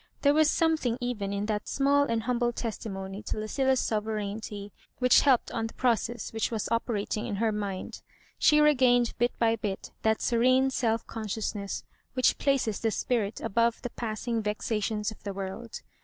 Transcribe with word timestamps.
There 0.23 0.33
was 0.33 0.49
something 0.49 0.97
even 0.99 1.31
in.that 1.31 1.67
small 1.67 2.05
and 2.05 2.23
humble 2.23 2.51
testimony 2.51 3.21
to 3.21 3.37
Lueilla's 3.37 3.79
sovereignty 3.79 4.71
which 4.97 5.21
helped 5.21 5.51
on 5.51 5.67
the 5.67 5.75
process 5.75 6.33
which 6.33 6.49
was 6.49 6.67
ope 6.71 6.89
rating 6.89 7.27
in 7.27 7.35
her 7.35 7.51
mind. 7.51 8.01
She 8.39 8.59
regained 8.59 9.13
bit 9.19 9.37
by 9.37 9.57
bit 9.57 9.91
that 10.01 10.19
serene 10.19 10.71
self 10.71 11.05
consciousness 11.05 11.83
which 12.15 12.39
places 12.39 12.79
the 12.79 12.89
spirit 12.89 13.41
above 13.41 13.79
the 13.83 13.91
passing 13.91 14.41
vexations 14.41 15.11
of 15.11 15.21
the 15.21 15.35
world. 15.35 15.81